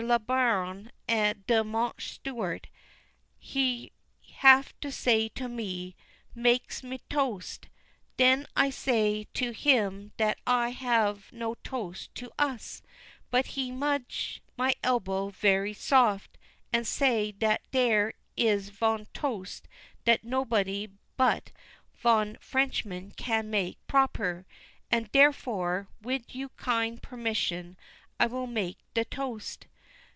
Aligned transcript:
le 0.07 0.17
Baron 0.17 0.89
de 1.07 1.63
Mount 1.63 2.01
Stuart, 2.01 2.65
he 3.37 3.91
have 4.37 4.73
say 4.89 5.29
to 5.29 5.47
me, 5.47 5.95
'Make 6.33 6.67
de 6.79 6.97
toast.' 7.07 7.67
Den 8.17 8.47
I 8.55 8.71
say 8.71 9.25
to 9.35 9.51
him 9.51 10.11
dat 10.17 10.39
I 10.47 10.69
have 10.69 11.31
no 11.31 11.53
toast 11.53 12.15
to 12.15 12.31
us; 12.39 12.81
but 13.29 13.45
he 13.53 13.69
nudge 13.69 14.41
my 14.57 14.73
elbow 14.81 15.29
ver 15.29 15.71
soft, 15.71 16.35
and 16.73 16.87
say 16.87 17.31
dat 17.33 17.61
dere 17.69 18.15
is 18.35 18.69
von 18.69 19.05
toast 19.13 19.67
dat 20.05 20.23
nobody 20.23 20.87
but 21.15 21.51
von 21.93 22.39
Frenchman 22.41 23.11
can 23.15 23.51
make 23.51 23.77
proper; 23.85 24.47
and, 24.89 25.11
derefore, 25.11 25.87
wid 26.01 26.33
you 26.33 26.49
kind 26.57 27.03
permission, 27.03 27.77
I 28.19 28.25
will 28.25 28.47
make 28.47 28.79
de 28.95 29.05
toast. 29.05 29.67